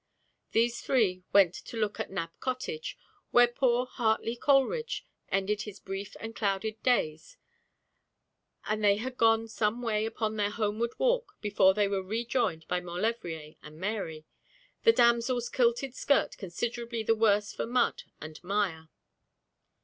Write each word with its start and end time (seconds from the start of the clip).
These 0.51 0.81
three 0.81 1.21
went 1.31 1.53
to 1.53 1.77
look 1.77 1.99
at 1.99 2.09
Nab 2.09 2.31
Cottage, 2.39 2.97
where 3.29 3.47
poor 3.47 3.85
Hartley 3.85 4.35
Coleridge 4.35 5.05
ended 5.29 5.61
his 5.61 5.79
brief 5.79 6.17
and 6.19 6.35
clouded 6.35 6.81
days; 6.81 7.37
and 8.65 8.83
they 8.83 8.97
had 8.97 9.15
gone 9.15 9.47
some 9.47 9.83
way 9.83 10.07
upon 10.07 10.37
their 10.37 10.49
homeward 10.49 10.97
walk 10.97 11.33
before 11.39 11.75
they 11.75 11.87
were 11.87 12.01
rejoined 12.01 12.67
by 12.67 12.79
Maulevrier 12.79 13.53
and 13.61 13.77
Mary, 13.77 14.25
the 14.85 14.91
damsel's 14.91 15.49
kilted 15.49 15.93
skirt 15.93 16.35
considerably 16.35 17.03
the 17.03 17.13
worse 17.13 17.53
for 17.53 17.67
mud 17.67 18.01
and 18.19 18.43
mire. 18.43 18.89